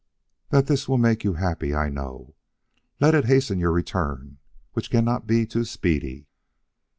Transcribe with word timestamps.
That 0.49 0.65
this 0.65 0.89
will 0.89 0.97
make 0.97 1.23
you 1.23 1.33
happy 1.35 1.75
I 1.75 1.87
know. 1.89 2.33
Let 2.99 3.13
it 3.13 3.25
hasten 3.25 3.59
your 3.59 3.71
return 3.71 4.39
which 4.73 4.89
cannot 4.89 5.27
be 5.27 5.45
too 5.45 5.63
speedy. 5.63 6.25